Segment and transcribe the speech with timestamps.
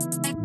[0.00, 0.37] I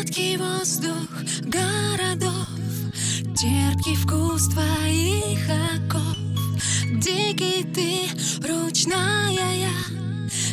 [0.00, 1.10] Сладкий воздух
[1.42, 2.48] городов
[3.36, 6.16] Терпкий вкус твоих оков.
[6.94, 8.08] Дикий ты,
[8.40, 9.76] ручная я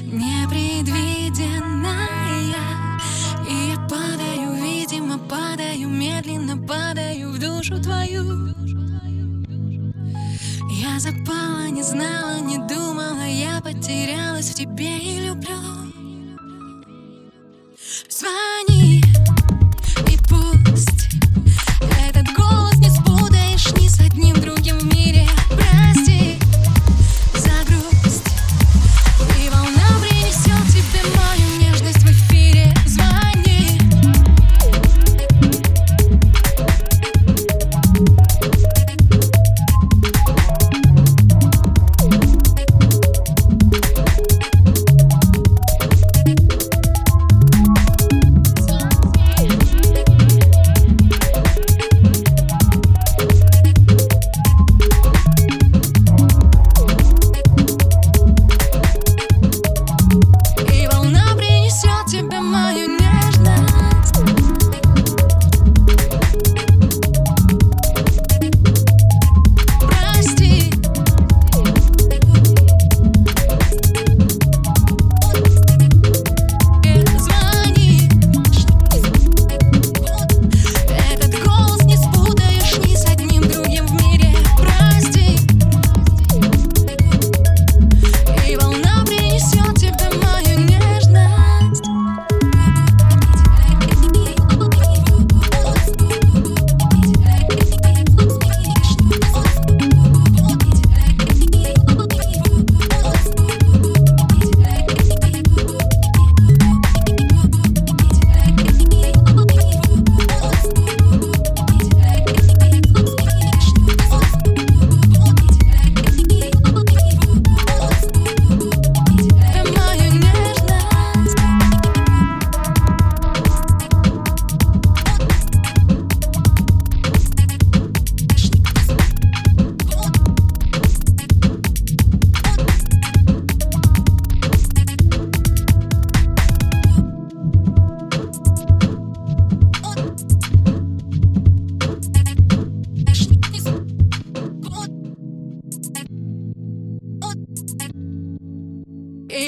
[0.03, 2.99] Непредвиденная.
[3.49, 8.53] И я падаю, видимо, падаю Медленно падаю в душу твою.
[10.71, 15.55] Я запала, не знала, не думала Я потерялась в тебе и люблю.
[18.09, 18.46] Звони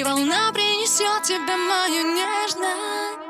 [0.04, 3.29] Волна принесет тебе мою нежность.